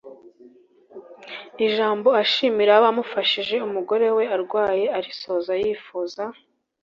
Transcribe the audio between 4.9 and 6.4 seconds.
arisoza yifuza